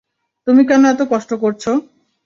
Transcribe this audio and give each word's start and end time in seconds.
তুমি 0.47 0.61
কেন 0.69 0.83
এতো 0.85 1.03
কষ্ট 1.11 1.31
করছো? 1.43 1.71